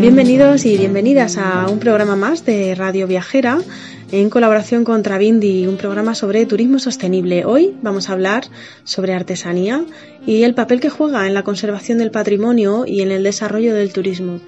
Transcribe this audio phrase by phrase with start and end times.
[0.00, 3.58] Bienvenidos y bienvenidas a un programa más de Radio Viajera
[4.10, 7.44] en colaboración con Travindi, un programa sobre turismo sostenible.
[7.44, 8.44] Hoy vamos a hablar
[8.84, 9.84] sobre artesanía
[10.26, 13.92] y el papel que juega en la conservación del patrimonio y en el desarrollo del
[13.92, 14.40] turismo.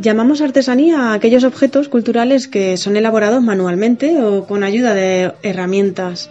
[0.00, 6.28] Llamamos artesanía a aquellos objetos culturales que son elaborados manualmente o con ayuda de herramientas.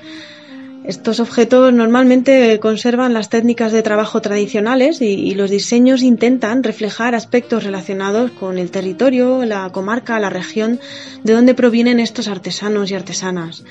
[0.83, 7.63] Estos objetos normalmente conservan las técnicas de trabajo tradicionales y, los diseños intentan reflejar aspectos
[7.63, 10.79] relacionados con el territorio, la comarca, la región
[11.23, 13.63] de donde provienen estos artesanos y artesanas.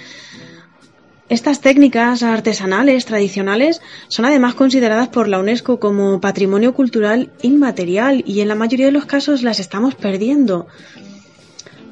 [1.30, 8.40] Estas técnicas artesanales tradicionales son además consideradas por la UNESCO como patrimonio cultural inmaterial y
[8.40, 10.66] en la mayoría de los casos las estamos perdiendo.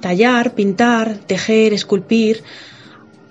[0.01, 2.43] Tallar, pintar, tejer, esculpir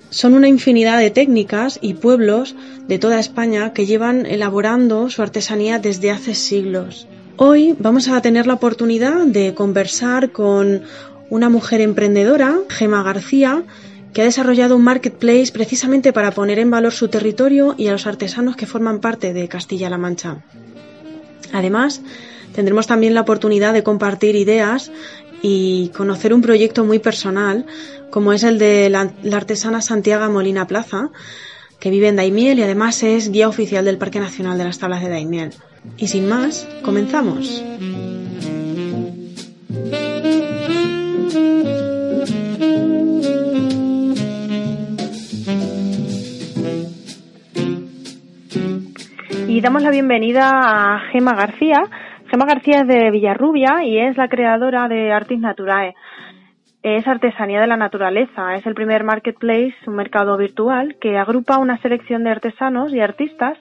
[0.09, 2.55] son una infinidad de técnicas y pueblos
[2.87, 7.07] de toda España que llevan elaborando su artesanía desde hace siglos.
[7.37, 10.81] Hoy vamos a tener la oportunidad de conversar con
[11.29, 13.63] una mujer emprendedora, Gema García,
[14.13, 18.07] que ha desarrollado un marketplace precisamente para poner en valor su territorio y a los
[18.07, 20.43] artesanos que forman parte de Castilla-La Mancha.
[21.53, 22.01] Además,
[22.53, 24.91] tendremos también la oportunidad de compartir ideas
[25.41, 27.65] y conocer un proyecto muy personal,
[28.09, 31.09] como es el de la, artesana Santiago Molina Plaza,
[31.79, 35.01] que vive en Daimiel y además es guía oficial del Parque Nacional de las Tablas
[35.01, 35.51] de Daimiel.
[35.97, 37.63] Y sin más, comenzamos.
[49.61, 51.83] Damos la bienvenida a Gema García,
[52.31, 55.93] Gema García es de Villarrubia y es la creadora de Artis Naturae.
[56.81, 58.55] Es artesanía de la naturaleza.
[58.55, 63.55] Es el primer marketplace, un mercado virtual, que agrupa una selección de artesanos y artistas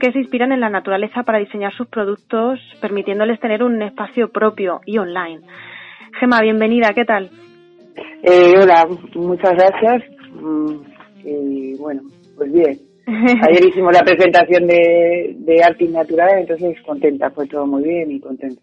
[0.00, 4.80] que se inspiran en la naturaleza para diseñar sus productos, permitiéndoles tener un espacio propio
[4.86, 5.42] y online.
[6.18, 7.30] Gema, bienvenida, ¿qué tal?
[8.24, 10.02] Eh, hola, muchas gracias.
[10.32, 10.76] Mm,
[11.24, 12.02] y bueno,
[12.36, 12.93] pues bien.
[13.48, 18.20] Ayer hicimos la presentación de, de Artis Natural, entonces contenta, fue todo muy bien y
[18.20, 18.60] contenta.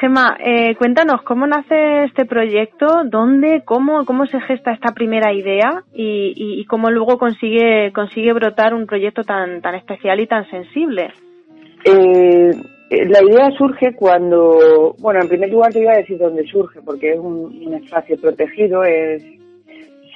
[0.00, 5.82] Gema, eh, cuéntanos cómo nace este proyecto, dónde, cómo, cómo se gesta esta primera idea
[5.92, 11.12] y, y, cómo luego consigue consigue brotar un proyecto tan tan especial y tan sensible.
[11.84, 12.52] Eh,
[12.90, 17.12] la idea surge cuando, bueno, en primer lugar te iba a decir dónde surge, porque
[17.12, 19.24] es un, un espacio protegido, es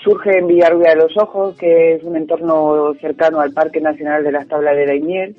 [0.04, 4.32] Surge en Villarrubia de los Ojos, que es un entorno cercano al Parque Nacional de
[4.32, 5.34] las Tablas de Daimiel,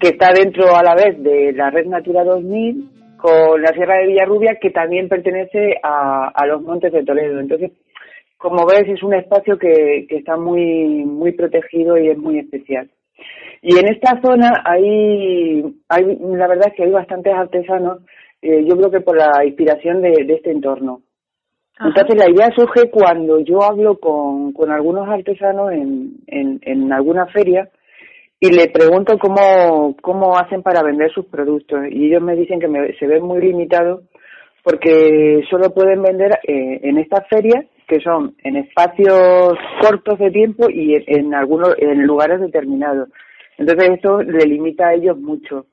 [0.00, 4.08] que está dentro a la vez de la Red Natura 2000 con la Sierra de
[4.08, 7.38] Villarrubia, que también pertenece a, los Montes de Toledo.
[7.38, 7.70] Entonces,
[8.36, 12.90] como ves, es un espacio que, está muy, muy protegido y es muy especial.
[13.62, 18.00] Y en esta zona hay, hay la verdad es que hay bastantes artesanos,
[18.42, 21.02] eh, yo creo que por la inspiración de este entorno.
[21.80, 27.26] Entonces la idea surge cuando yo hablo con, con algunos artesanos en, en, en alguna
[27.26, 27.68] feria
[28.40, 32.96] y le pregunto cómo, cómo hacen para vender sus productos y ellos me dicen que
[32.98, 34.02] se ven muy limitados
[34.62, 40.68] porque solo pueden vender eh, en estas ferias que son en espacios cortos de tiempo
[40.68, 43.08] y en, en algunos en lugares determinados.
[43.56, 45.66] Entonces esto le limita a ellos mucho.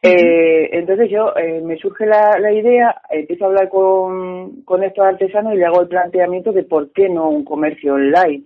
[0.00, 5.04] Eh, entonces yo eh, me surge la, la, idea, empiezo a hablar con, con estos
[5.04, 8.44] artesanos y le hago el planteamiento de por qué no un comercio online,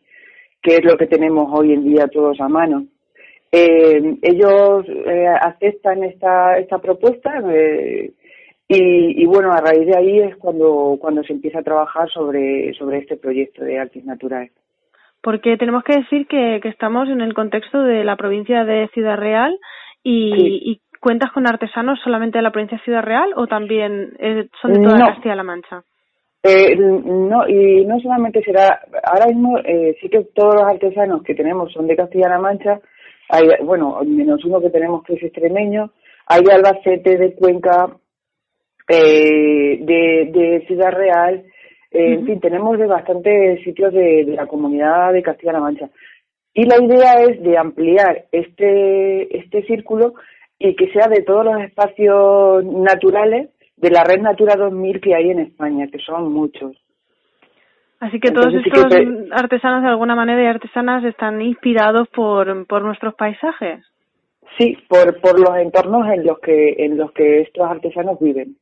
[0.63, 2.87] que es lo que tenemos hoy en día todos a mano.
[3.55, 8.11] Eh, ellos eh, aceptan esta, esta propuesta eh,
[8.67, 12.73] y, y, bueno, a raíz de ahí es cuando, cuando se empieza a trabajar sobre,
[12.73, 14.53] sobre este proyecto de artes naturales.
[15.21, 19.19] Porque tenemos que decir que, que estamos en el contexto de la provincia de Ciudad
[19.19, 19.55] Real
[20.03, 24.73] y, ¿Cuentas con artesanos solamente de la provincia de Ciudad Real o también eh, son
[24.73, 25.83] de toda Castilla-La Mancha?
[26.45, 31.35] Eh, no, y no solamente será, ahora mismo eh, sí que todos los artesanos que
[31.35, 32.79] tenemos son de Castilla-La Mancha,
[33.31, 35.91] hay, bueno, menos uno que tenemos que es extremeño,
[36.29, 37.97] hay de Albacete, de Cuenca,
[38.87, 41.43] eh, de, de Ciudad Real,
[41.91, 45.91] eh, en fin, tenemos de bastantes sitios de, de la comunidad de Castilla-La Mancha.
[46.55, 50.15] Y la idea es de ampliar este, este círculo
[50.63, 55.31] y que sea de todos los espacios naturales de la red Natura 2000 que hay
[55.31, 56.77] en España, que son muchos.
[57.99, 58.85] Así que todos estos
[59.33, 63.85] artesanos de alguna manera y artesanas están inspirados por, por nuestros paisajes.
[64.59, 68.57] Sí, por, por los entornos en los que en los que estos artesanos viven.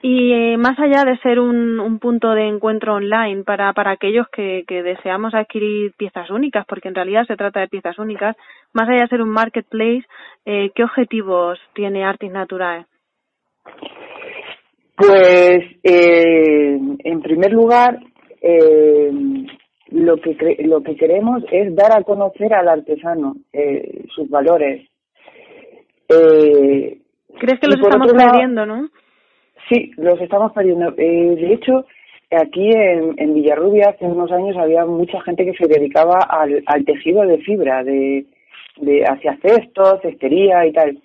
[0.00, 4.28] Y eh, más allá de ser un, un, punto de encuentro online para, para aquellos
[4.28, 8.36] que, que, deseamos adquirir piezas únicas, porque en realidad se trata de piezas únicas,
[8.72, 10.04] más allá de ser un marketplace,
[10.46, 12.86] eh, ¿qué objetivos tiene Artis Naturae?
[14.96, 17.98] Pues, eh, en primer lugar,
[18.40, 19.10] eh,
[19.90, 24.88] lo que lo que queremos es dar a conocer al artesano eh, sus valores.
[26.08, 26.98] Eh,
[27.38, 28.88] ¿Crees que los estamos perdiendo, no?
[29.68, 30.94] Sí, los estamos perdiendo.
[30.96, 31.84] Eh, de hecho,
[32.30, 37.22] aquí en, Villarrubia hace unos años había mucha gente que se dedicaba al, al tejido
[37.22, 38.24] de fibra, de,
[38.80, 40.98] de hacia cestos, cestería y tal.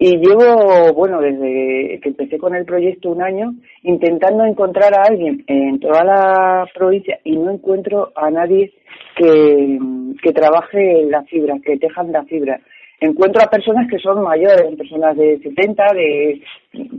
[0.00, 5.42] Y llevo, bueno, desde que empecé con el proyecto un año, intentando encontrar a alguien
[5.48, 8.72] en toda la provincia y no encuentro a nadie
[9.16, 9.78] que,
[10.22, 12.60] que trabaje la fibra, que tejan la fibra.
[13.00, 16.42] Encuentro a personas que son mayores, personas de 70, de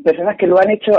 [0.04, 0.92] personas que lo han hecho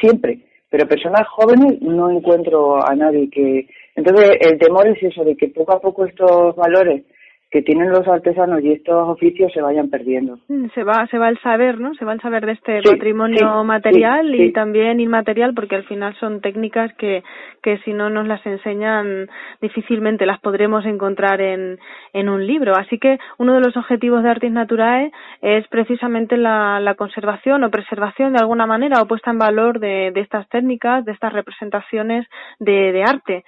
[0.00, 0.38] siempre,
[0.70, 3.66] pero personas jóvenes no encuentro a nadie que.
[3.96, 7.02] Entonces, el temor es eso, de que poco a poco estos valores
[7.50, 10.38] que tienen los artesanos y estos oficios se vayan perdiendo.
[10.46, 11.94] Mm, se va, se va el saber, ¿no?
[11.94, 16.40] Se va el saber de este patrimonio material y también inmaterial, porque al final son
[16.40, 17.24] técnicas que,
[17.60, 19.28] que si no nos las enseñan
[19.60, 21.80] difícilmente las podremos encontrar en,
[22.12, 22.76] en un libro.
[22.76, 25.10] Así que uno de los objetivos de Artis Naturae
[25.42, 30.12] es precisamente la, la conservación o preservación de alguna manera o puesta en valor de,
[30.12, 32.28] de estas técnicas, de estas representaciones
[32.60, 33.44] de, de arte.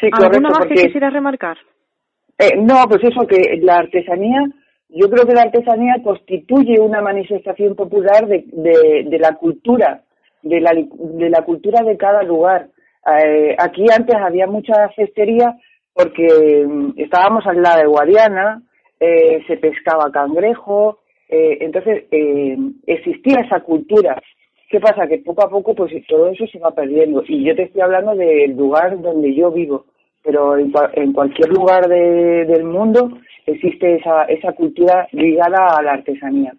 [0.00, 1.56] Sí, ¿Alguna más que quisieras remarcar?
[2.38, 4.40] Eh, no, pues eso, que la artesanía,
[4.88, 10.02] yo creo que la artesanía constituye una manifestación popular de, la cultura,
[10.42, 12.68] de la, de la cultura de cada lugar.
[13.24, 15.56] Eh, aquí antes había mucha cestería
[15.92, 18.62] porque mm, estábamos al lado de Guadiana,
[19.00, 22.56] eh, se pescaba cangrejo, eh, entonces eh,
[22.86, 24.20] existía esa cultura.
[24.70, 25.06] ¿Qué pasa?
[25.08, 27.24] Que poco a poco pues todo eso se va perdiendo.
[27.26, 29.86] Y yo te estoy hablando del lugar donde yo vivo
[30.22, 35.92] pero en, en cualquier lugar de, del mundo existe esa, esa cultura ligada a la
[35.92, 36.52] artesanía.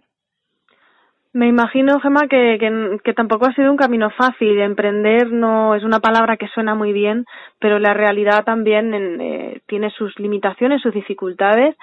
[1.31, 4.59] Me imagino, Gemma, que, que, que, tampoco ha sido un camino fácil.
[4.59, 7.25] Emprender no es una palabra que suena muy bien,
[7.59, 11.75] pero la realidad también eh, tiene sus limitaciones, sus dificultades.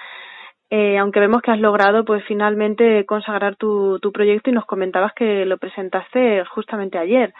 [0.69, 5.13] Eh, aunque vemos que has logrado, pues finalmente consagrar tu, tu proyecto y nos comentabas
[5.13, 7.33] que lo presentaste justamente ayer.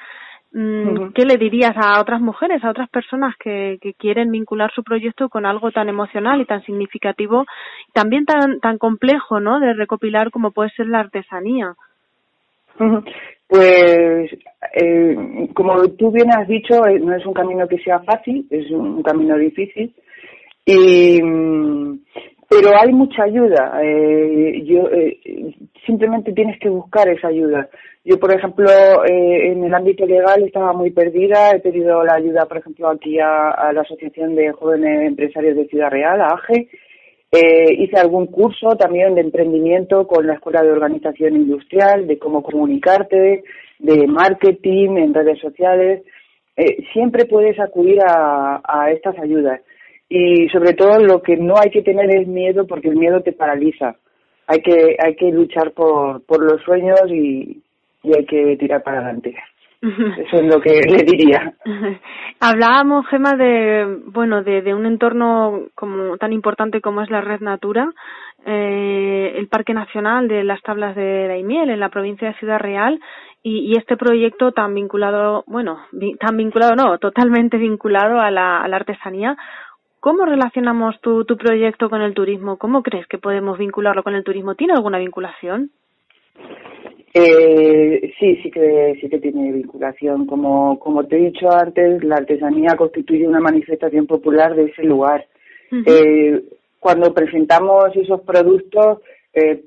[0.54, 4.84] Mm, ¿Qué le dirías a otras mujeres, a otras personas que, que quieren vincular su
[4.84, 7.46] proyecto con algo tan emocional y tan significativo,
[7.94, 9.60] también tan, tan complejo, ¿no?
[9.60, 11.76] De recopilar como puede ser la artesanía.
[13.48, 14.32] Pues,
[14.74, 18.70] eh, como tú bien has dicho, eh, no es un camino que sea fácil, es
[18.72, 19.94] un camino difícil.
[20.66, 22.00] Y, mm,
[22.50, 23.80] pero hay mucha ayuda.
[23.84, 25.54] Eh, yo eh,
[25.86, 27.70] simplemente tienes que buscar esa ayuda.
[28.08, 28.70] Yo, por ejemplo,
[29.04, 31.52] eh, en el ámbito legal estaba muy perdida.
[31.52, 35.90] He pedido la ayuda, por ejemplo, aquí a, la Asociación de Jóvenes Empresarios de Ciudad
[35.90, 36.70] Real, a AGE.
[37.34, 42.42] Eh, hice algún curso también de emprendimiento con la Escuela de Organización Industrial, de cómo
[42.42, 43.44] comunicarte,
[43.80, 46.04] de marketing en redes sociales.
[46.56, 49.60] Eh, siempre puedes acudir a, a estas ayudas
[50.10, 53.34] y sobre todo lo que no hay que tener es miedo porque el miedo te
[53.34, 53.96] paraliza.
[54.48, 57.62] Hay que hay que luchar por por los sueños y,
[58.04, 59.36] y hay que tirar para adelante.
[59.82, 61.54] Eso es lo que le diría.
[62.40, 67.42] Hablábamos, Gema, de bueno de, de un entorno como tan importante como es la Red
[67.42, 67.92] Natura,
[68.46, 73.00] eh, el Parque Nacional de las Tablas de Daimiel en la provincia de Ciudad Real
[73.44, 75.80] y, y este proyecto tan vinculado, bueno,
[76.20, 79.38] tan vinculado no, totalmente vinculado a la, a la artesanía.
[80.00, 82.58] ¿Cómo relacionamos tu, tu proyecto con el turismo?
[82.58, 84.56] ¿Cómo crees que podemos vincularlo con el turismo?
[84.56, 85.72] ¿Tiene alguna vinculación?
[87.14, 90.28] Eh, sí, sí que sí que tiene vinculación.
[90.28, 95.26] Como como te he dicho antes, la artesanía constituye una manifestación popular de ese lugar.
[95.86, 96.44] eh,
[96.80, 99.00] cuando presentamos esos productos,
[99.34, 99.64] eh,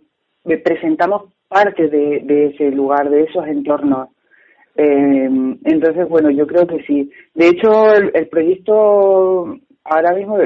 [0.65, 4.09] presentamos parte de, de ese lugar, de esos entornos.
[4.77, 5.29] Eh,
[5.65, 7.11] entonces, bueno, yo creo que sí.
[7.35, 10.39] De hecho, el, el proyecto ahora mismo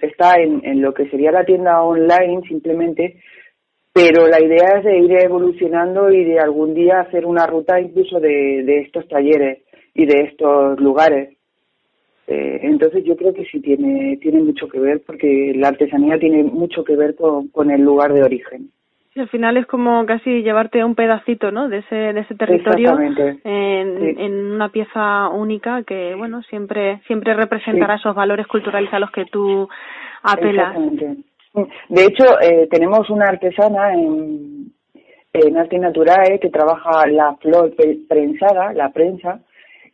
[0.00, 3.20] está en, en lo que sería la tienda online simplemente,
[3.92, 8.20] pero la idea es de ir evolucionando y de algún día hacer una ruta incluso
[8.20, 9.62] de, de estos talleres
[9.94, 11.36] y de estos lugares.
[12.26, 16.42] Eh, entonces yo creo que sí tiene, tiene mucho que ver porque la artesanía tiene
[16.42, 18.70] mucho que ver con, con el lugar de origen
[19.16, 21.68] al final es como casi llevarte un pedacito, ¿no?
[21.68, 27.96] De ese de ese territorio en, en una pieza única que, bueno, siempre siempre representará
[27.96, 29.68] esos valores culturales a los que tú
[30.22, 30.76] apelas.
[31.88, 34.72] De hecho, eh, tenemos una artesana en
[35.32, 37.74] en Arte Naturae que trabaja la flor
[38.08, 39.40] prensada, la prensa,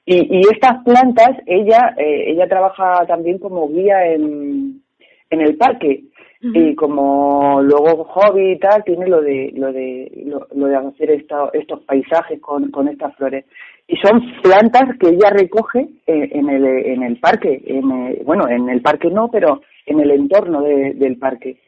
[0.05, 4.83] y, y estas plantas, ella, eh, ella trabaja también como guía en,
[5.31, 6.05] en el parque
[6.43, 11.81] y como luego hobby y tal tiene lo de lo de lo, de hacer estos
[11.87, 13.45] paisajes con, con estas flores.
[13.87, 18.83] Y son plantas que ella recoge en, el en el parque en bueno en el
[18.83, 21.59] parque no pero en el entorno del parque.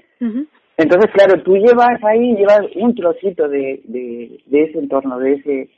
[0.77, 5.71] Entonces claro tú llevas ahí llevas un trocito de, de, de ese entorno de ese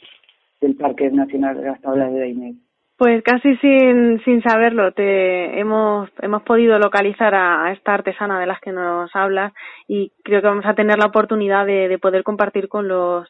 [0.62, 2.56] del parque nacional de las tablas de Daimiel
[2.96, 8.60] pues casi sin, sin saberlo, te hemos, hemos podido localizar a, esta artesana de las
[8.60, 9.52] que nos hablas
[9.86, 13.28] y creo que vamos a tener la oportunidad de, de poder compartir con los,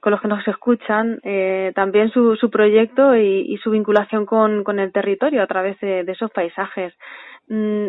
[0.00, 4.78] con los que nos escuchan eh, también su, su proyecto y, su vinculación con, con
[4.78, 6.94] el territorio a través de, de esos paisajes.
[7.48, 7.88] Mm,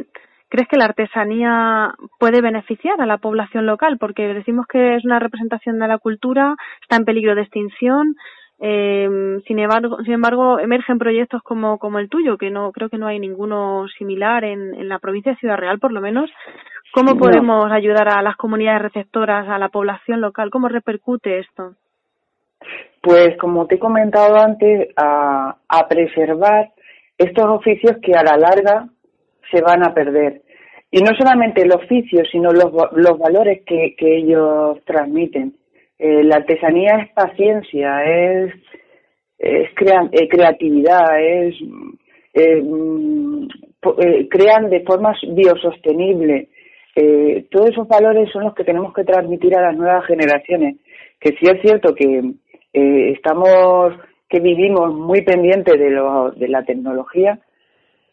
[0.50, 3.98] ¿Crees que la artesanía puede beneficiar a la población local?
[3.98, 8.16] Porque decimos que es una representación de la cultura, está en peligro de extinción.
[8.60, 12.98] Eh, sin embargo, sin embargo, emergen proyectos como, como el tuyo, que no creo que
[12.98, 16.30] no hay ninguno similar en, en la provincia de Ciudad Real, por lo menos.
[16.94, 20.52] ¿Cómo podemos ayudar a las comunidades receptoras, a la población local?
[20.52, 21.74] ¿Cómo repercute esto?
[23.02, 26.70] Pues como te he comentado antes, a, a preservar
[27.18, 28.88] estos oficios que a la larga
[29.52, 30.44] se van a perder.
[30.92, 35.56] Y no solamente el oficio, sino los, los valores que, que ellos transmiten.
[36.00, 38.54] Eh, la artesanía es paciencia, es,
[39.40, 41.56] eh, creatividad, es
[42.34, 43.48] eh, mm,
[44.30, 46.50] crean de forma biosostenible.
[47.50, 50.78] todos esos valores son los que tenemos que transmitir a las nuevas generaciones.
[51.20, 52.34] Que sí es cierto que
[52.74, 53.94] estamos,
[54.30, 57.40] que vivimos muy pendientes de, lo, de la tecnología,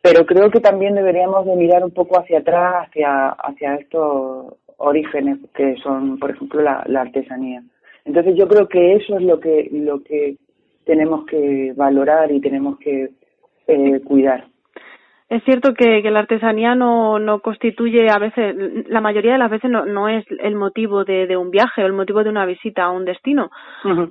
[0.02, 5.38] pero creo que también deberíamos de mirar un poco hacia atrás, hacia, hacia estos orígenes
[5.54, 7.62] que son, por ejemplo, la artesanía.
[8.04, 10.36] Entonces yo creo que eso es lo que, lo que
[10.84, 13.10] tenemos que valorar y tenemos que
[13.66, 14.46] eh, cuidar.
[15.28, 18.52] Es cierto que, que la artesanía no, no constituye a veces,
[18.88, 21.86] la mayoría de las veces no, no es el motivo de, de un viaje o
[21.86, 23.48] el motivo de una visita a un destino,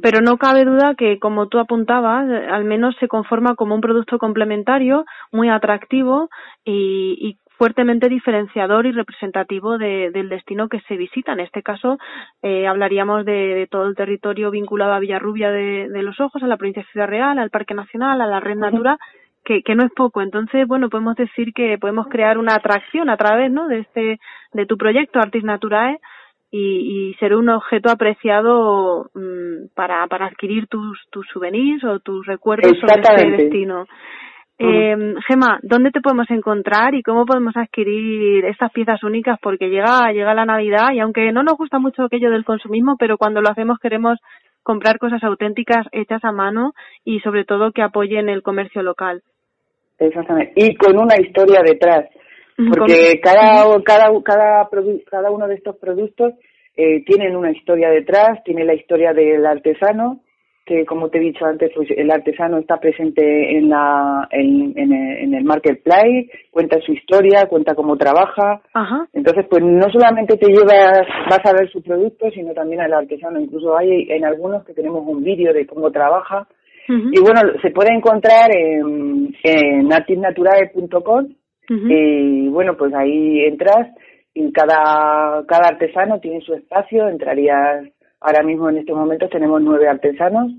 [0.01, 4.17] pero no cabe duda que, como tú apuntabas, al menos se conforma como un producto
[4.17, 6.29] complementario muy atractivo
[6.63, 11.33] y, y fuertemente diferenciador y representativo de, del destino que se visita.
[11.33, 11.97] En este caso,
[12.41, 16.55] eh, hablaríamos de, todo el territorio vinculado a Villarrubia de, de, los Ojos, a la
[16.55, 18.97] provincia de Ciudad Real, al Parque Nacional, a la Red Natura,
[19.43, 20.21] que, que no es poco.
[20.21, 23.67] Entonces, bueno, podemos decir que podemos crear una atracción a través, ¿no?
[23.67, 24.19] De este,
[24.53, 25.99] de tu proyecto Artis Naturae
[26.51, 29.11] y, y ser un objeto apreciado
[29.75, 33.85] para, para adquirir tus, tus souvenirs o tus recuerdos sobre este destino.
[34.61, 39.39] Eh, Gema, ¿dónde te podemos encontrar y cómo podemos adquirir estas piezas únicas?
[39.41, 43.17] Porque llega, llega la Navidad y aunque no nos gusta mucho aquello del consumismo, pero
[43.17, 44.19] cuando lo hacemos queremos
[44.61, 46.73] comprar cosas auténticas hechas a mano
[47.05, 49.23] y sobre todo que apoyen el comercio local.
[49.97, 50.51] Exactamente.
[50.55, 52.05] Y con una historia detrás.
[52.57, 54.69] Porque cada, cada, cada,
[55.09, 56.33] cada uno de estos productos
[56.75, 60.19] eh, tienen una historia detrás, tiene la historia del artesano,
[60.69, 65.33] que como te he dicho antes, pues el artesano está presente en la en, en,
[65.33, 68.61] el marketplace, cuenta su historia, cuenta cómo trabaja.
[69.11, 73.39] Entonces, pues no solamente te llevas, vas a ver su producto, sino también al artesano.
[73.39, 76.47] Incluso hay en algunos que tenemos un vídeo de cómo trabaja.
[76.87, 81.27] Y bueno, se puede encontrar en, en artisnaturae.com
[81.69, 83.89] y bueno, pues ahí entras
[84.33, 87.87] y cada, cada artesano tiene su espacio, entrarías
[88.21, 90.51] Ahora mismo en estos momentos tenemos nueve artesanos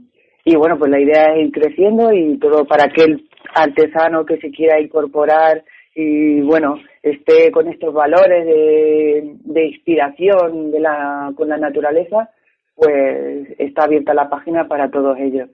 [0.44, 4.50] y bueno, pues la idea es ir creciendo y todo para aquel artesano que se
[4.50, 5.62] quiera incorporar
[5.94, 12.30] y bueno, esté con estos valores de, inspiración de la, con la naturaleza,
[12.74, 15.50] pues está abierta la página para todos ellos.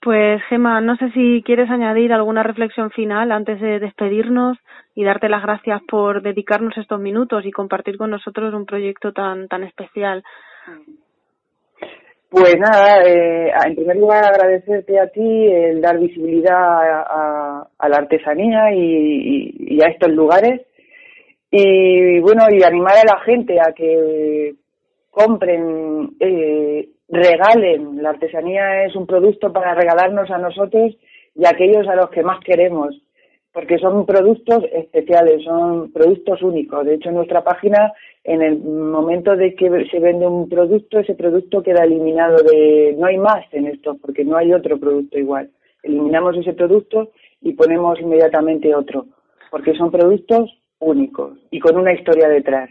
[0.00, 4.58] Pues Gema, no sé si quieres añadir alguna reflexión final antes de despedirnos
[4.94, 9.48] y darte las gracias por dedicarnos estos minutos y compartir con nosotros un proyecto tan
[9.48, 10.22] tan especial.
[12.30, 18.72] Pues nada, eh, en primer lugar agradecerte a ti el dar visibilidad a, la artesanía
[18.74, 20.62] y, a estos lugares
[21.50, 24.54] y bueno y animar a la gente a que
[25.10, 28.02] compren, eh, regalen.
[28.02, 30.96] La artesanía es un producto para regalarnos a nosotros
[31.36, 33.03] y a aquellos a los que más queremos
[33.54, 36.84] porque son productos especiales, son productos únicos.
[36.84, 37.92] De hecho, en nuestra página,
[38.24, 42.96] en el momento de que se vende un producto, ese producto queda eliminado de...
[42.98, 45.50] No hay más en esto, porque no hay otro producto igual.
[45.84, 49.06] Eliminamos ese producto y ponemos inmediatamente otro,
[49.52, 52.70] porque son productos únicos y con una historia detrás.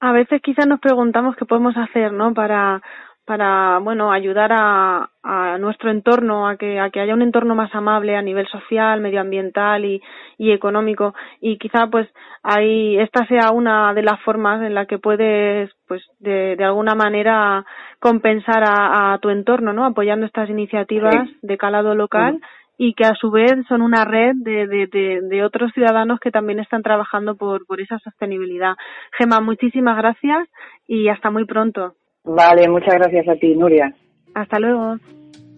[0.00, 2.34] A veces quizás nos preguntamos qué podemos hacer, ¿no?
[2.34, 2.82] Para
[3.24, 7.74] para bueno ayudar a, a nuestro entorno a que a que haya un entorno más
[7.74, 10.02] amable a nivel social medioambiental y,
[10.36, 12.08] y económico y quizá pues
[12.42, 16.94] ahí esta sea una de las formas en la que puedes pues de, de alguna
[16.94, 17.64] manera
[17.98, 22.40] compensar a, a tu entorno no apoyando estas iniciativas de calado local
[22.76, 26.32] y que a su vez son una red de, de, de, de, otros ciudadanos que
[26.32, 28.74] también están trabajando por, por esa sostenibilidad.
[29.16, 30.48] Gema, muchísimas gracias
[30.88, 31.94] y hasta muy pronto.
[32.24, 33.94] Vale, muchas gracias a ti, Nuria.
[34.34, 34.96] Hasta luego.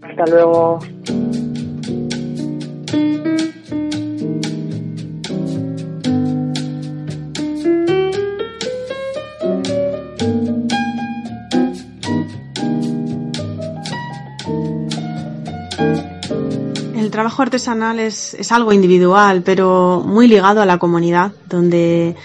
[0.03, 0.79] Hasta luego.
[16.97, 22.17] El trabajo artesanal es, es algo individual, pero muy ligado a la comunidad, donde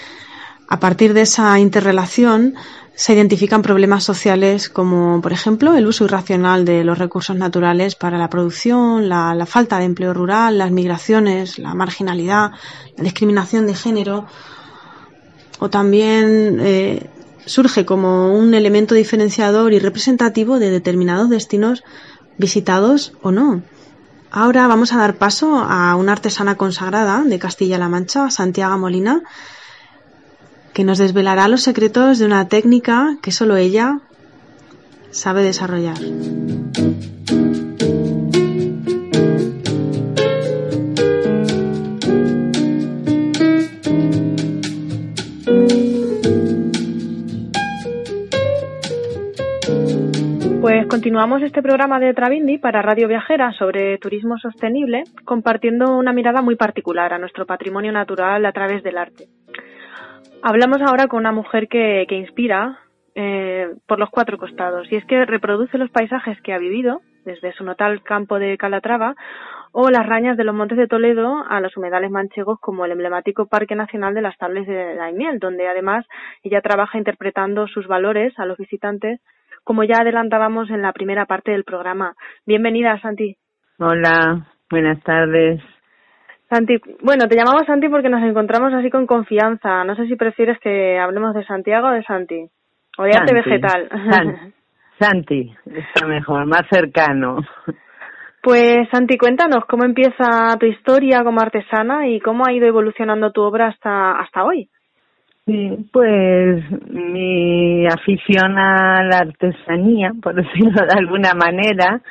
[0.68, 2.56] a partir de esa interrelación
[3.02, 8.20] se identifican problemas sociales como, por ejemplo, el uso irracional de los recursos naturales para
[8.20, 12.52] la producción, la, falta de empleo rural, las migraciones, la marginalidad,
[12.96, 14.28] la discriminación de género,
[15.58, 17.10] o también eh,
[17.48, 21.84] surge como un elemento diferenciador y representativo de determinados destinos
[22.38, 23.64] visitados o no.
[24.30, 29.24] Ahora vamos a dar paso a una artesana consagrada de Castilla-La Mancha, Santiago Molina,
[30.74, 34.00] que nos desvelará los secretos de una técnica que solo ella
[35.12, 35.98] sabe desarrollar.
[50.62, 56.42] Pues continuamos este programa de Travindi para Radio Viajera sobre turismo sostenible, compartiendo una mirada
[56.42, 59.28] muy particular a nuestro patrimonio natural a través del arte.
[60.44, 62.80] Hablamos ahora con una mujer que, que inspira
[63.14, 67.54] eh, por los cuatro costados y es que reproduce los paisajes que ha vivido desde
[67.54, 69.16] su natal campo de Calatrava
[69.72, 73.48] o las rañas de los montes de Toledo a los humedales manchegos como el emblemático
[73.48, 76.06] Parque Nacional de las Tables de Daimiel, donde además
[76.44, 79.22] ella trabaja interpretando sus valores a los visitantes,
[79.64, 82.16] como ya adelantábamos en la primera parte del programa.
[82.46, 83.38] Bienvenida, Santi.
[83.78, 85.62] Hola, buenas tardes.
[86.52, 89.86] Santi, bueno, te llamamos Santi porque nos encontramos así con confianza.
[89.86, 92.46] No sé si prefieres que hablemos de Santiago o de Santi.
[92.98, 93.88] O de arte vegetal.
[94.10, 94.54] San,
[95.00, 97.38] Santi, está mejor, más cercano.
[98.44, 103.44] Pues Santi, cuéntanos cómo empieza tu historia como artesana y cómo ha ido evolucionando tu
[103.44, 104.68] obra hasta, hasta hoy.
[105.46, 112.02] Sí, pues mi afición a la artesanía, por decirlo de alguna manera,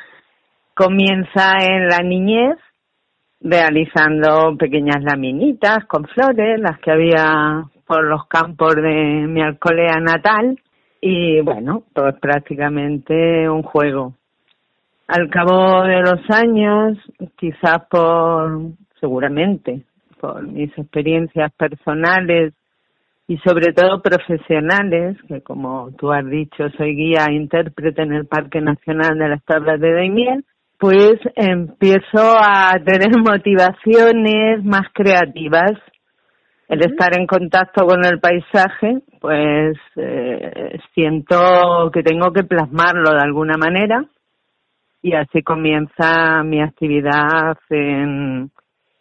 [0.73, 2.57] comienza en la niñez
[3.41, 10.57] realizando pequeñas laminitas con flores, las que había por los campos de mi alcolea natal
[11.01, 14.13] y bueno, pues prácticamente un juego.
[15.07, 16.97] Al cabo de los años,
[17.37, 18.61] quizás por,
[18.99, 19.81] seguramente,
[20.19, 22.53] por mis experiencias personales
[23.27, 28.27] y sobre todo profesionales, que como tú has dicho, soy guía e intérprete en el
[28.27, 30.45] Parque Nacional de las Tablas de Daimiel,
[30.81, 35.73] pues empiezo a tener motivaciones más creativas.
[36.67, 43.21] El estar en contacto con el paisaje, pues eh, siento que tengo que plasmarlo de
[43.21, 44.05] alguna manera
[45.03, 48.49] y así comienza mi actividad en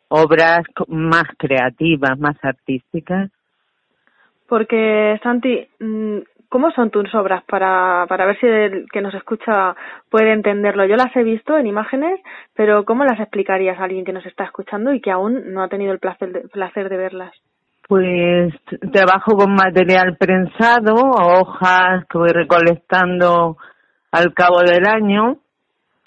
[0.08, 3.30] obras más creativas, más artísticas.
[4.46, 6.18] Porque, Santi, mm,
[6.50, 9.76] ¿Cómo son tus obras para, para ver si el que nos escucha
[10.10, 10.84] puede entenderlo?
[10.84, 12.20] Yo las he visto en imágenes,
[12.56, 15.68] pero ¿cómo las explicarías a alguien que nos está escuchando y que aún no ha
[15.68, 17.32] tenido el placer de, placer de verlas?
[17.86, 18.52] Pues
[18.92, 23.56] trabajo con material prensado, hojas que voy recolectando
[24.10, 25.36] al cabo del año.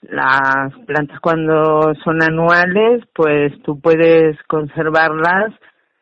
[0.01, 5.53] Las plantas cuando son anuales, pues tú puedes conservarlas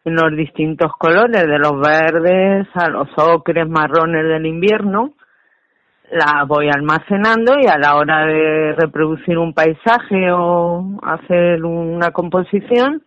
[0.05, 5.13] los distintos colores, de los verdes a los ocres, marrones del invierno,
[6.11, 13.03] la voy almacenando y a la hora de reproducir un paisaje o hacer una composición,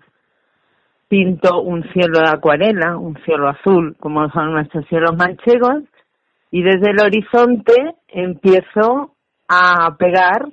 [1.08, 5.82] pinto un cielo de acuarela, un cielo azul, como son nuestros cielos manchegos,
[6.50, 9.14] y desde el horizonte empiezo
[9.48, 10.46] a pegar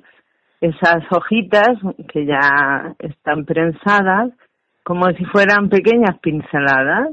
[0.59, 1.77] esas hojitas
[2.11, 4.31] que ya están prensadas
[4.83, 7.09] como si fueran pequeñas pinceladas,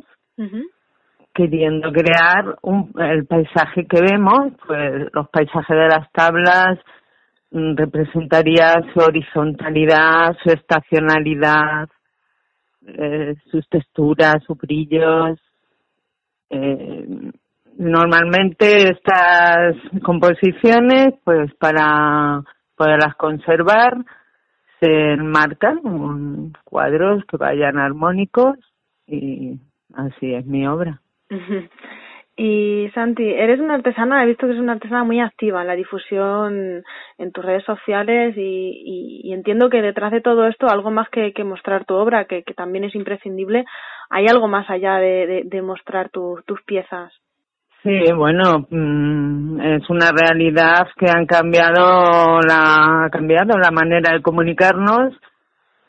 [1.34, 6.78] queriendo crear un, el paisaje que vemos, pues los paisajes de las tablas
[7.50, 11.88] mm, representaría su horizontalidad, su estacionalidad,
[12.86, 15.38] eh, sus texturas, sus brillos,
[16.50, 17.06] eh,
[17.76, 22.42] normalmente estas composiciones, pues para
[22.76, 23.96] poderlas conservar,
[24.80, 28.56] se enmarcan en cuadros que vayan armónicos
[29.06, 29.58] y
[29.94, 31.00] así es mi obra.
[32.40, 35.74] Y Santi, eres una artesana, he visto que eres una artesana muy activa en la
[35.74, 36.84] difusión
[37.18, 41.32] en tus redes sociales y, y, entiendo que detrás de todo esto, algo más que,
[41.32, 43.64] que mostrar tu obra, que, que, también es imprescindible,
[44.08, 47.12] hay algo más allá de, de, mostrar tus piezas.
[47.88, 54.20] Sí, bueno, mm, es una realidad que han cambiado la, ha cambiado la manera de
[54.20, 55.14] comunicarnos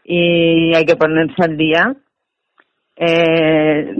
[0.05, 1.93] y hay que ponerse al día.
[2.95, 3.93] Eh,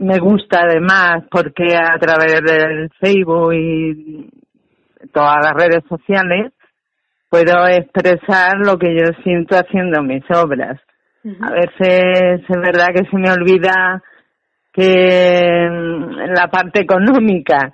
[0.00, 4.28] me gusta además porque a través del Facebook y
[5.12, 6.52] todas las redes sociales
[7.30, 10.80] puedo expresar lo que yo siento haciendo mis obras.
[11.40, 14.02] A veces es verdad que se me olvida
[14.76, 17.72] que en la parte económica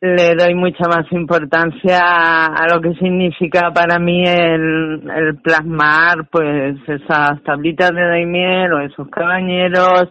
[0.00, 6.76] le doy mucha más importancia a lo que significa para mí el, el plasmar pues
[6.86, 10.08] esas tablitas de daimiel o esos cabañeros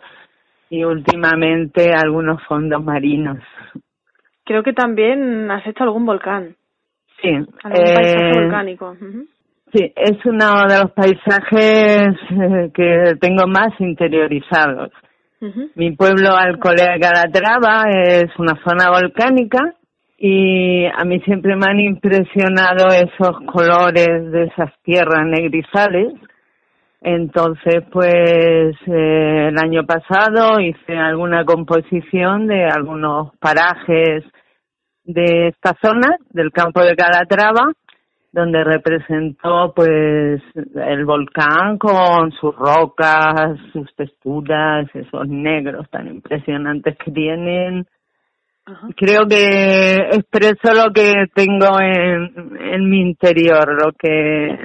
[0.69, 3.37] y últimamente algunos fondos marinos.
[4.43, 6.55] Creo que también has hecho algún volcán.
[7.21, 7.29] Sí.
[7.29, 8.97] Algún paisaje eh, volcánico.
[9.73, 14.91] Sí, es uno de los paisajes eh, que tengo más interiorizados.
[15.39, 19.75] Mi pueblo, Alcolea Calatrava, es una zona volcánica
[20.17, 26.13] y a mí siempre me han impresionado esos colores de esas tierras negrizales.
[27.01, 34.23] Entonces, pues eh, el año pasado hice alguna composición de algunos parajes
[35.03, 37.71] de esta zona, del campo de Calatrava,
[38.35, 47.11] donde representó pues el volcán con sus rocas, sus texturas, esos negros tan impresionantes que
[47.11, 47.87] tienen,
[48.97, 54.57] Creo que expreso lo que tengo en, en mi interior, lo que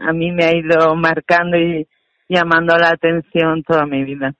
[0.00, 1.86] a mí me ha ido marcando y
[2.30, 4.32] llamando la atención toda mi vida.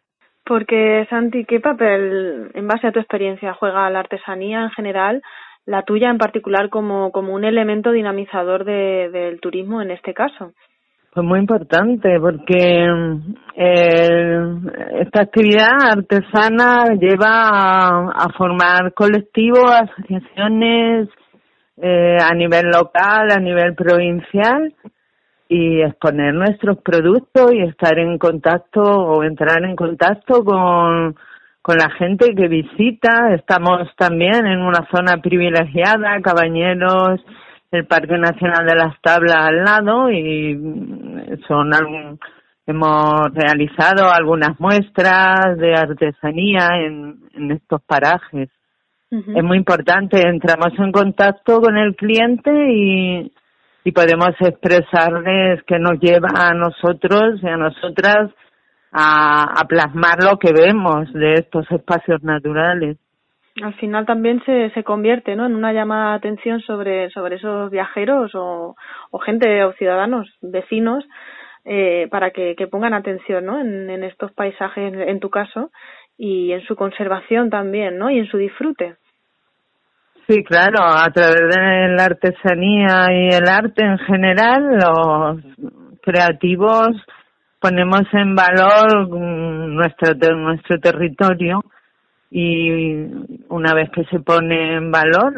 [0.46, 5.22] Porque, Santi, ¿qué papel, en base a tu experiencia, juega la artesanía en general,
[5.66, 10.52] la tuya en particular, como, como un elemento dinamizador de, del turismo en este caso?
[11.14, 12.86] Pues muy importante porque
[13.54, 14.38] eh,
[15.00, 21.10] esta actividad artesana lleva a, formar colectivos, asociaciones
[21.76, 24.74] eh, a nivel local, a nivel provincial
[25.50, 31.14] y exponer nuestros productos y estar en contacto o entrar en contacto con,
[31.62, 33.32] con la gente que visita.
[33.34, 37.20] Estamos también en una zona privilegiada, cabañeros,
[37.70, 40.58] el Parque Nacional de las Tablas al lado y
[41.48, 42.18] son algún,
[42.66, 48.50] hemos realizado algunas muestras de artesanía en, en estos parajes.
[49.10, 53.30] Es muy importante, entramos en contacto con el cliente y,
[53.84, 58.30] y podemos expresarles que nos lleva a nosotros y a nosotras
[58.92, 62.98] a, a plasmar lo que vemos de estos espacios naturales
[63.60, 65.44] al final también se, se convierte ¿no?
[65.44, 68.76] en una llamada de atención sobre, sobre esos viajeros o,
[69.10, 71.04] o gente o ciudadanos, vecinos,
[71.64, 73.60] eh, para que, que pongan atención ¿no?
[73.60, 75.70] en, en estos paisajes, en tu caso,
[76.16, 78.10] y en su conservación también, ¿no?
[78.10, 78.96] y en su disfrute.
[80.28, 86.90] Sí, claro, a través de la artesanía y el arte en general, los creativos
[87.62, 91.62] ponemos en valor mm, nuestro, nuestro territorio
[92.28, 93.04] y
[93.48, 95.32] una vez que se pone en valor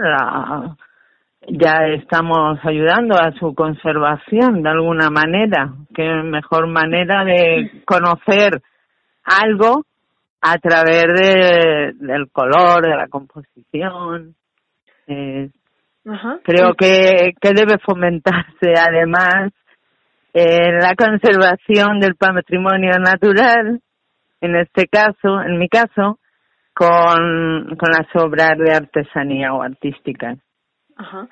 [1.48, 8.62] ya estamos ayudando a su conservación de alguna manera qué mejor manera de conocer
[9.24, 9.84] algo
[10.40, 14.34] a través de, del color de la composición
[16.44, 19.52] creo que que debe fomentarse además
[20.34, 23.80] en la conservación del patrimonio natural
[24.40, 26.18] en este caso en mi caso
[26.74, 30.38] con, con las obras de artesanía o artísticas.
[30.96, 31.28] Ajá.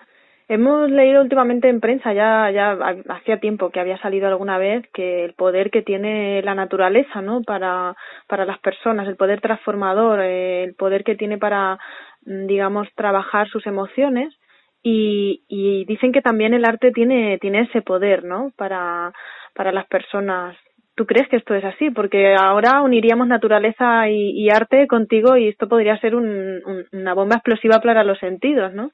[0.48, 2.76] Hemos leído últimamente en prensa, ya, ya
[3.08, 7.42] hacía tiempo que había salido alguna vez, que el poder que tiene la naturaleza, ¿no?
[7.42, 7.96] Para,
[8.28, 11.78] para las personas, el poder transformador, eh, el poder que tiene para,
[12.26, 14.34] mm, digamos, trabajar sus emociones.
[14.82, 18.52] Y, y dicen que también el arte tiene, tiene ese poder, ¿no?
[18.56, 19.12] Para,
[19.54, 20.56] para las personas
[20.94, 21.90] ¿Tú crees que esto es así?
[21.90, 26.60] Porque ahora uniríamos naturaleza y, arte contigo y esto podría ser un,
[26.92, 28.90] una bomba explosiva para los sentidos, ¿no?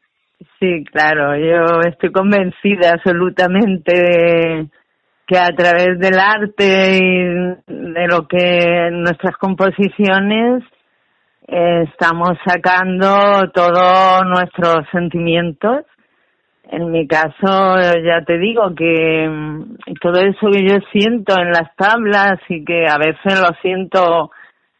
[0.60, 4.68] Sí, claro, yo estoy convencida absolutamente
[5.26, 7.24] que a través del arte y
[7.66, 10.62] de lo que nuestras composiciones
[11.48, 15.84] estamos sacando todos nuestros sentimientos.
[16.70, 21.74] En mi caso, ya te digo que mm, todo eso que yo siento en las
[21.76, 24.30] tablas y que a veces lo siento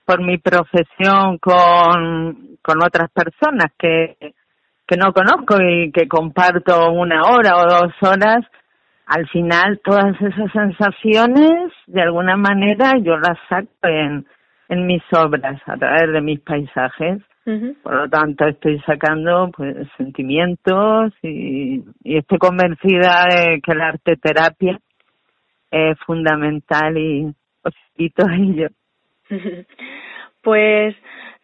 [0.05, 4.17] por mi profesión con, con otras personas que,
[4.87, 8.45] que no conozco y que comparto una hora o dos horas,
[9.07, 14.27] al final todas esas sensaciones, de alguna manera, yo las saco en,
[14.69, 17.23] en mis obras, a través de mis paisajes.
[17.83, 24.17] Por lo tanto, estoy sacando pues sentimientos y, y estoy convencida de que la arte
[24.17, 24.79] terapia
[25.71, 27.25] es fundamental y
[27.63, 28.69] os invito a ello.
[30.43, 30.95] pues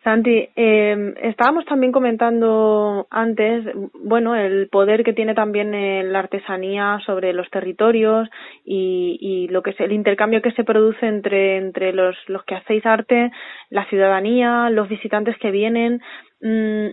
[0.05, 3.65] Santi, eh, estábamos también comentando antes,
[3.95, 5.73] bueno, el poder que tiene también
[6.13, 8.29] la artesanía sobre los territorios
[8.67, 12.55] y, y, lo que es el intercambio que se produce entre, entre los, los que
[12.55, 13.33] hacéis arte,
[13.71, 16.03] la ciudadanía, los visitantes que vienen.
[16.43, 16.89] Mm,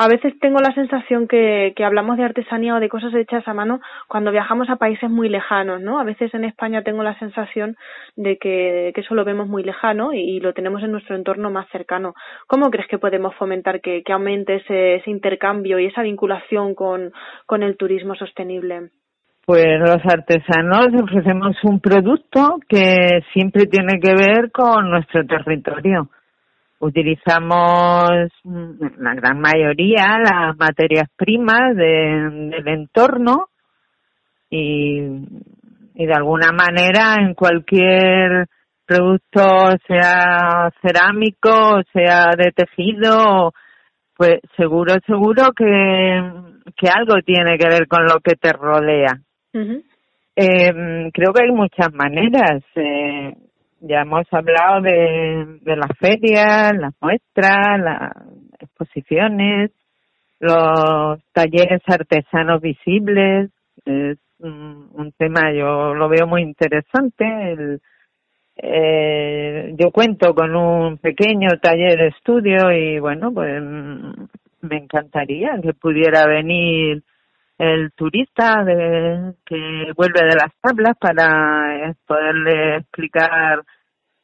[0.00, 3.52] a veces tengo la sensación que, que hablamos de artesanía o de cosas hechas a
[3.52, 5.98] mano cuando viajamos a países muy lejanos, ¿no?
[5.98, 7.76] A veces en España tengo la sensación
[8.14, 11.68] de que, que eso lo vemos muy lejano y, lo tenemos en nuestro entorno más
[11.70, 12.14] cercano.
[12.46, 17.12] ¿Cómo crees que podemos fomentar que, que aumente ese, ese intercambio y esa vinculación con,
[17.44, 18.90] con el turismo sostenible?
[19.44, 26.08] Pues los artesanos ofrecemos un producto que siempre tiene que ver con nuestro territorio
[26.80, 33.48] utilizamos mm, la gran mayoría las materias primas de, del entorno
[34.50, 35.00] y,
[35.94, 38.46] y de alguna manera en cualquier
[38.86, 43.52] producto sea cerámico sea de tejido
[44.16, 45.64] pues seguro seguro que,
[46.76, 49.20] que algo tiene que ver con lo que te rodea.
[50.40, 53.34] Eh, creo que hay muchas maneras eh,
[53.80, 58.12] ya hemos hablado de, de las ferias, las muestras, las
[58.60, 59.70] exposiciones,
[60.40, 63.50] los talleres artesanos visibles.
[63.84, 67.24] Es un, tema, yo lo veo muy interesante.
[67.24, 67.80] El,
[68.56, 76.26] eh, yo cuento con un pequeño taller estudio y bueno, pues me encantaría que pudiera
[76.26, 77.02] venir
[77.58, 83.62] el turista de, que vuelve de las tablas para eh, poderle explicar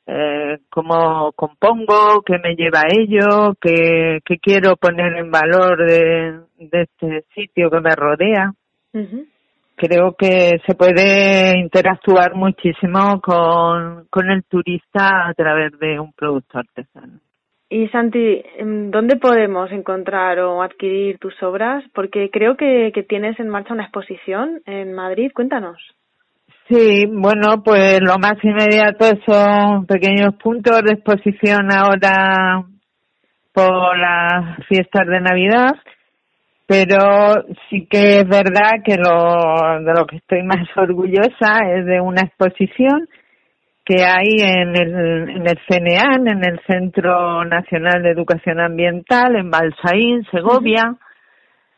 [0.07, 6.41] eh, cómo compongo, qué me lleva a ello, qué, qué quiero poner en valor de,
[6.59, 8.53] de este sitio que me rodea.
[9.77, 16.59] Creo que se puede interactuar muchísimo con, con el turista a través de un producto
[16.59, 17.19] artesano.
[17.75, 21.83] Y Santi, ¿dónde podemos encontrar o adquirir tus obras?
[21.93, 25.33] Porque creo que, que tienes en marcha una exposición en Madrid.
[25.35, 25.77] Cuéntanos.
[26.69, 32.65] Sí, bueno, pues lo más inmediato son pequeños puntos de exposición ahora
[33.53, 35.75] por las fiestas de Navidad,
[36.69, 42.01] pero sí que es verdad que lo de lo que estoy más orgullosa es de
[42.01, 43.09] una exposición
[43.85, 49.51] que hay en el, en el CNEAN, en el Centro Nacional de Educación Ambiental, en
[49.51, 50.97] Balsaín, Segovia.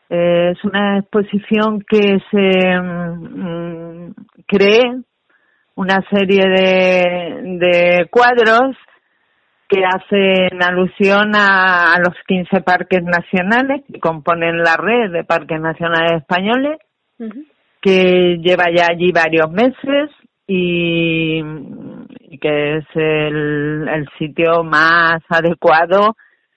[0.09, 4.11] Eh, es una exposición que se mm,
[4.47, 5.01] cree
[5.75, 8.75] una serie de, de cuadros
[9.67, 15.59] que hacen alusión a, a, los 15 parques nacionales que componen la red de parques
[15.59, 16.79] nacionales españoles,
[17.81, 20.09] que lleva ya allí varios meses
[20.47, 21.41] y,
[22.41, 26.15] que es el, el sitio más adecuado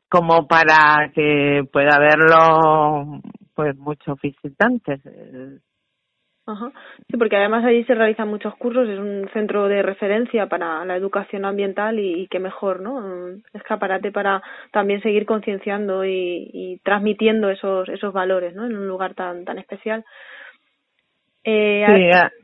[0.09, 3.21] como para que pueda verlo
[3.55, 5.01] pues muchos visitantes.
[6.47, 6.73] Ajá.
[7.09, 10.97] Sí, porque además allí se realizan muchos cursos, es un centro de referencia para la
[10.97, 12.95] educación ambiental y, y qué mejor, ¿no?
[12.95, 18.67] Un escaparate para también seguir concienciando y, y, transmitiendo esos esos valores, ¿no?
[18.67, 20.05] En un lugar tan tan especial.
[21.45, 22.40] Eh, sí,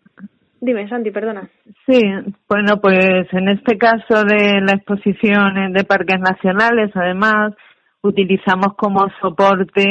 [0.61, 1.49] Dime, Santi, perdona.
[1.87, 2.01] Sí,
[2.49, 7.55] bueno, pues en este caso de la exposición de parques nacionales, además,
[8.03, 9.85] utilizamos como soporte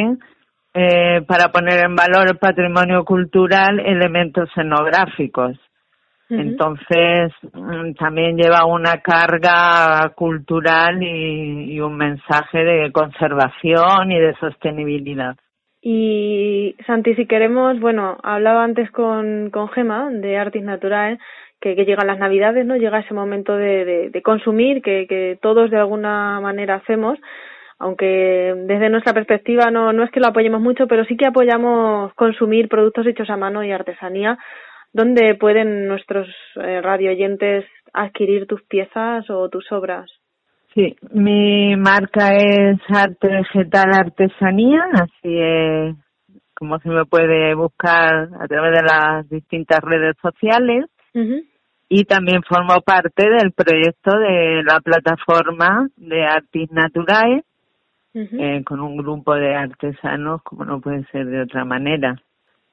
[0.74, 5.58] eh, para poner en valor el patrimonio cultural elementos escenográficos.
[6.28, 14.34] Entonces, mm, también lleva una carga cultural y, y un mensaje de conservación y de
[14.40, 15.36] sostenibilidad.
[15.88, 21.20] Y Santi, si queremos, bueno, hablaba antes con, con Gema de Artis Natural,
[21.62, 22.76] que, que llegan las navidades, ¿no?
[22.76, 27.20] Llega ese momento de, de, de consumir que, que todos de alguna manera hacemos,
[27.78, 32.12] aunque desde nuestra perspectiva no, no es que lo apoyemos mucho, pero sí que apoyamos
[32.16, 34.40] consumir productos hechos a mano y artesanía.
[34.92, 40.10] ¿Dónde pueden nuestros eh, radio oyentes adquirir tus piezas o tus obras?
[40.76, 45.96] Sí, mi marca es Arte Vegetal Artesanía, así es
[46.54, 50.86] como se me puede buscar a través de las distintas redes sociales.
[51.88, 57.44] Y también formo parte del proyecto de la plataforma de Artis Naturae,
[58.14, 62.16] eh, con un grupo de artesanos, como no puede ser de otra manera.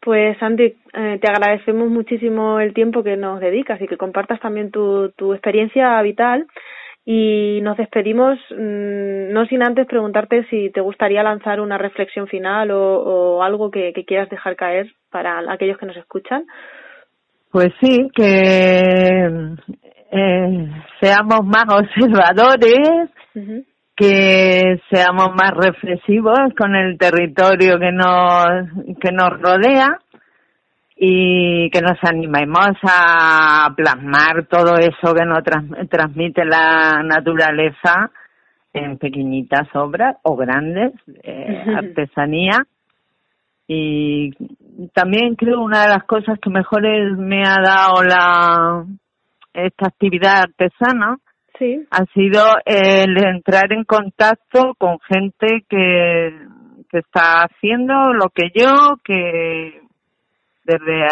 [0.01, 4.73] Pues Santi, eh, te agradecemos muchísimo el tiempo que nos dedicas y que compartas también
[4.73, 6.49] tu, tu experiencia vital
[7.05, 12.71] y nos despedimos mm, no sin antes preguntarte si te gustaría lanzar una reflexión final
[12.71, 16.45] o, algo que, quieras dejar caer para aquellos que nos escuchan.
[17.51, 19.29] Pues sí, que
[20.13, 20.69] eh,
[21.01, 23.11] seamos más observadores,
[23.97, 29.99] que seamos más reflexivos con el territorio que nos, que nos rodea
[30.97, 35.43] y que nos animemos a plasmar todo eso que nos
[35.89, 38.11] transmite la naturaleza
[38.73, 42.67] en pequeñitas obras o grandes eh, artesanía
[43.67, 44.31] y
[44.93, 46.83] también creo una de las cosas que mejor
[47.17, 48.85] me ha dado la
[49.55, 51.19] esta actividad artesana
[51.59, 51.87] sí.
[51.91, 56.39] ha sido el entrar en contacto con gente que,
[56.91, 59.82] que está haciendo lo que yo que
[60.65, 61.07] desde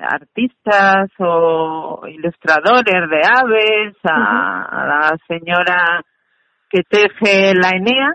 [0.00, 6.02] artistas o ilustradores de aves a, la señora
[6.68, 8.12] que teje la Enea,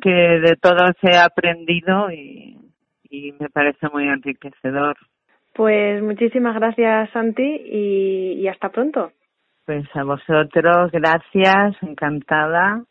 [0.00, 2.56] que de todo se ha aprendido y,
[3.40, 4.96] me parece muy enriquecedor.
[5.54, 9.12] Pues muchísimas gracias, Santi, y, y hasta pronto.
[9.64, 12.84] Pues a vosotros, gracias, encantada,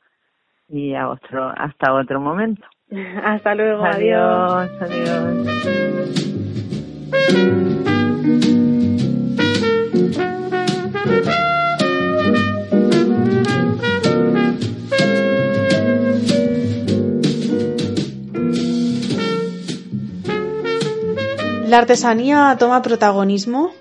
[0.69, 2.65] y a otro, hasta otro momento.
[3.23, 4.69] hasta luego, adiós.
[4.81, 6.33] adiós.
[21.67, 23.71] La artesanía toma protagonismo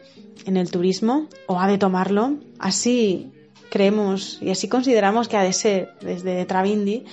[0.44, 2.34] en el turismo o ha de tomarlo.
[2.58, 3.30] Así
[3.70, 7.04] creemos y así consideramos que ha de ser desde Travindi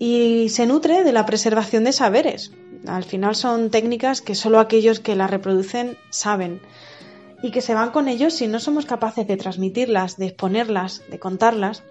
[0.00, 2.52] y se nutre de la preservación de saberes,
[2.88, 6.60] al final son técnicas que solo aquellos que las reproducen saben
[7.42, 11.18] y que se van con ellos si no somos capaces de transmitirlas, de exponerlas, de
[11.18, 11.82] contarlas.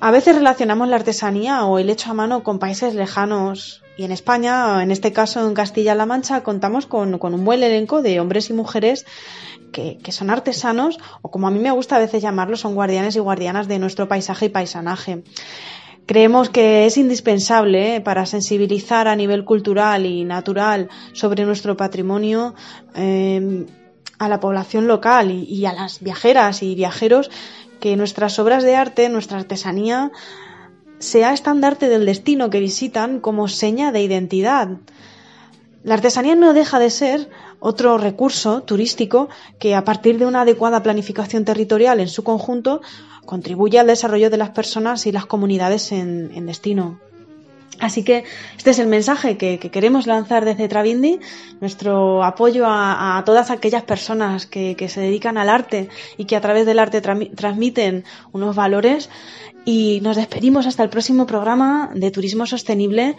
[0.00, 4.12] A veces relacionamos la artesanía o el hecho a mano con países lejanos y en
[4.12, 8.52] España, en este caso en Castilla-La Mancha, contamos con, un buen elenco de hombres y
[8.52, 9.06] mujeres
[9.70, 13.16] que, que, son artesanos o como a mí me gusta a veces llamarlos, son guardianes
[13.16, 15.22] y guardianas de nuestro paisaje y paisanaje.
[16.06, 18.00] Creemos que es indispensable ¿eh?
[18.00, 22.54] para sensibilizar a nivel cultural y natural sobre nuestro patrimonio
[22.94, 23.66] em,
[24.18, 27.30] a la población local y, a las viajeras y viajeros
[27.80, 30.10] que nuestras obras de arte, nuestra artesanía,
[30.98, 34.68] sea estandarte del destino que visitan como seña de identidad.
[35.82, 40.82] La artesanía no deja de ser otro recurso turístico que a partir de una adecuada
[40.82, 42.80] planificación territorial en su conjunto
[43.24, 46.98] contribuye al desarrollo de las personas y las comunidades en, destino.
[47.80, 48.24] Así que
[48.56, 51.18] este es el mensaje que, queremos lanzar desde Travindi,
[51.60, 56.66] nuestro apoyo a, todas aquellas personas que, se dedican al arte y que a través
[56.66, 59.08] del arte transmiten unos valores.
[59.64, 63.16] Y nos despedimos hasta el próximo programa de Turismo Sostenible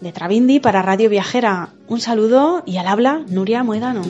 [0.00, 1.70] de Travindi para Radio Viajera.
[1.88, 4.02] Un saludo y al habla Nuria Moedano.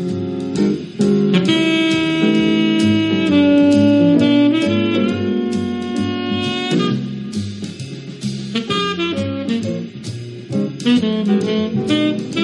[11.91, 12.37] Thank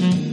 [0.00, 0.23] you.